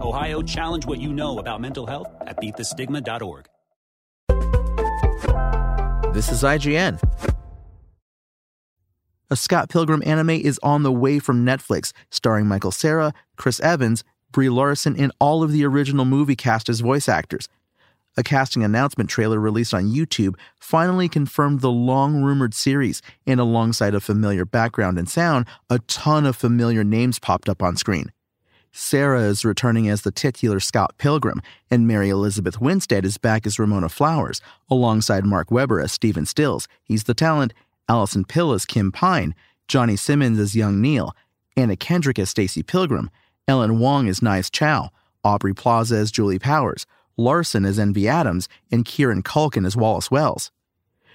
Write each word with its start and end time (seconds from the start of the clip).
Ohio, 0.00 0.42
challenge 0.42 0.86
what 0.86 1.00
you 1.00 1.12
know 1.12 1.38
about 1.38 1.60
mental 1.60 1.86
health 1.86 2.08
at 2.20 2.36
beatthestigma.org. 2.36 3.46
This 6.14 6.30
is 6.30 6.42
IGN. 6.42 7.00
A 9.28 9.36
Scott 9.36 9.68
Pilgrim 9.68 10.02
anime 10.06 10.30
is 10.30 10.60
on 10.62 10.82
the 10.82 10.92
way 10.92 11.18
from 11.18 11.44
Netflix, 11.44 11.92
starring 12.10 12.46
Michael 12.46 12.70
Cera, 12.70 13.12
Chris 13.36 13.58
Evans, 13.60 14.04
Brie 14.30 14.48
Larson, 14.48 14.96
and 14.96 15.12
all 15.18 15.42
of 15.42 15.50
the 15.50 15.64
original 15.64 16.04
movie 16.04 16.36
cast 16.36 16.68
as 16.68 16.80
voice 16.80 17.08
actors. 17.08 17.48
A 18.16 18.22
casting 18.22 18.64
announcement 18.64 19.10
trailer 19.10 19.38
released 19.38 19.74
on 19.74 19.92
YouTube 19.92 20.36
finally 20.58 21.08
confirmed 21.08 21.60
the 21.60 21.70
long 21.70 22.22
rumored 22.22 22.54
series, 22.54 23.02
and 23.26 23.40
alongside 23.40 23.94
a 23.94 24.00
familiar 24.00 24.44
background 24.44 24.98
and 24.98 25.08
sound, 25.08 25.46
a 25.68 25.80
ton 25.80 26.24
of 26.24 26.36
familiar 26.36 26.84
names 26.84 27.18
popped 27.18 27.48
up 27.48 27.62
on 27.62 27.76
screen. 27.76 28.10
Cera 28.78 29.22
is 29.22 29.42
returning 29.42 29.88
as 29.88 30.02
the 30.02 30.10
titular 30.10 30.60
Scott 30.60 30.98
Pilgrim, 30.98 31.40
and 31.70 31.86
Mary 31.86 32.10
Elizabeth 32.10 32.60
Winstead 32.60 33.06
is 33.06 33.16
back 33.16 33.46
as 33.46 33.58
Ramona 33.58 33.88
Flowers, 33.88 34.42
alongside 34.70 35.24
Mark 35.24 35.50
Webber 35.50 35.80
as 35.80 35.92
Stephen 35.92 36.26
Stills. 36.26 36.68
He's 36.84 37.04
the 37.04 37.14
talent, 37.14 37.54
Allison 37.88 38.26
Pill 38.26 38.52
as 38.52 38.66
Kim 38.66 38.92
Pine, 38.92 39.34
Johnny 39.66 39.96
Simmons 39.96 40.38
as 40.38 40.54
young 40.54 40.82
Neil, 40.82 41.16
Anna 41.56 41.74
Kendrick 41.74 42.18
as 42.18 42.28
Stacy 42.28 42.62
Pilgrim, 42.62 43.08
Ellen 43.48 43.78
Wong 43.78 44.10
as 44.10 44.20
Knives 44.20 44.50
Chau, 44.50 44.90
Aubrey 45.24 45.54
Plaza 45.54 45.96
as 45.96 46.12
Julie 46.12 46.38
Powers, 46.38 46.84
Larson 47.16 47.64
as 47.64 47.78
Envy 47.78 48.06
Adams, 48.06 48.46
and 48.70 48.84
Kieran 48.84 49.22
Culkin 49.22 49.66
as 49.66 49.74
Wallace 49.74 50.10
Wells. 50.10 50.50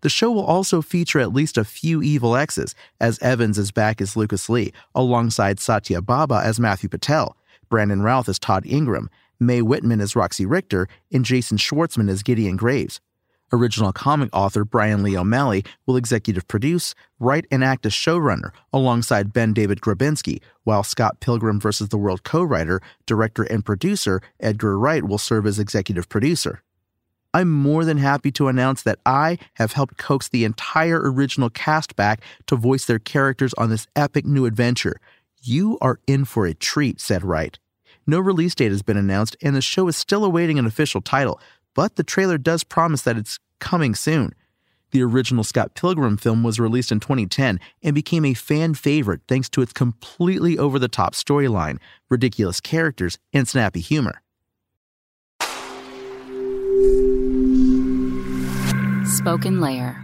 The 0.00 0.08
show 0.08 0.32
will 0.32 0.44
also 0.44 0.82
feature 0.82 1.20
at 1.20 1.32
least 1.32 1.56
a 1.56 1.64
few 1.64 2.02
evil 2.02 2.34
exes, 2.34 2.74
as 3.00 3.20
Evans 3.20 3.58
is 3.58 3.70
back 3.70 4.00
as 4.00 4.16
Lucas 4.16 4.48
Lee, 4.48 4.72
alongside 4.92 5.60
Satya 5.60 6.02
Bhabha 6.02 6.42
as 6.42 6.58
Matthew 6.58 6.88
Patel, 6.88 7.36
Brandon 7.74 8.02
Routh 8.02 8.28
as 8.28 8.38
Todd 8.38 8.64
Ingram, 8.66 9.10
Mae 9.40 9.60
Whitman 9.60 10.00
as 10.00 10.14
Roxy 10.14 10.46
Richter, 10.46 10.86
and 11.12 11.24
Jason 11.24 11.56
Schwartzman 11.56 12.08
as 12.08 12.22
Gideon 12.22 12.54
Graves. 12.54 13.00
Original 13.52 13.92
comic 13.92 14.30
author 14.32 14.64
Brian 14.64 15.02
Lee 15.02 15.18
O'Malley 15.18 15.64
will 15.84 15.96
executive 15.96 16.46
produce, 16.46 16.94
write, 17.18 17.46
and 17.50 17.64
act 17.64 17.84
as 17.84 17.90
showrunner 17.90 18.52
alongside 18.72 19.32
Ben 19.32 19.52
David 19.52 19.80
Grabinski, 19.80 20.40
while 20.62 20.84
Scott 20.84 21.18
Pilgrim 21.18 21.58
vs. 21.58 21.88
the 21.88 21.98
World 21.98 22.22
co 22.22 22.44
writer, 22.44 22.80
director, 23.06 23.42
and 23.42 23.64
producer 23.64 24.22
Edgar 24.38 24.78
Wright 24.78 25.02
will 25.02 25.18
serve 25.18 25.44
as 25.44 25.58
executive 25.58 26.08
producer. 26.08 26.62
I'm 27.32 27.50
more 27.50 27.84
than 27.84 27.98
happy 27.98 28.30
to 28.30 28.46
announce 28.46 28.84
that 28.84 29.00
I 29.04 29.36
have 29.54 29.72
helped 29.72 29.96
coax 29.96 30.28
the 30.28 30.44
entire 30.44 31.10
original 31.10 31.50
cast 31.50 31.96
back 31.96 32.20
to 32.46 32.54
voice 32.54 32.84
their 32.84 33.00
characters 33.00 33.52
on 33.54 33.70
this 33.70 33.88
epic 33.96 34.26
new 34.26 34.46
adventure. 34.46 35.00
You 35.42 35.76
are 35.82 35.98
in 36.06 36.24
for 36.24 36.46
a 36.46 36.54
treat, 36.54 37.00
said 37.00 37.24
Wright. 37.24 37.58
No 38.06 38.20
release 38.20 38.54
date 38.54 38.70
has 38.70 38.82
been 38.82 38.96
announced, 38.96 39.36
and 39.42 39.56
the 39.56 39.62
show 39.62 39.88
is 39.88 39.96
still 39.96 40.24
awaiting 40.24 40.58
an 40.58 40.66
official 40.66 41.00
title, 41.00 41.40
but 41.74 41.96
the 41.96 42.04
trailer 42.04 42.38
does 42.38 42.64
promise 42.64 43.02
that 43.02 43.16
it's 43.16 43.38
coming 43.60 43.94
soon. 43.94 44.34
The 44.90 45.02
original 45.02 45.42
Scott 45.42 45.74
Pilgrim 45.74 46.16
film 46.16 46.42
was 46.42 46.60
released 46.60 46.92
in 46.92 47.00
2010 47.00 47.58
and 47.82 47.94
became 47.94 48.24
a 48.24 48.34
fan 48.34 48.74
favorite 48.74 49.22
thanks 49.26 49.48
to 49.50 49.62
its 49.62 49.72
completely 49.72 50.56
over 50.56 50.78
the 50.78 50.86
top 50.86 51.14
storyline, 51.14 51.78
ridiculous 52.08 52.60
characters, 52.60 53.18
and 53.32 53.48
snappy 53.48 53.80
humor. 53.80 54.20
Spoken 59.04 59.60
Layer. 59.60 60.03